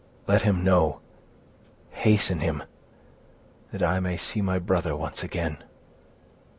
[0.25, 2.63] "Let him know—hasten him,
[3.71, 5.63] that I may see my brother once again."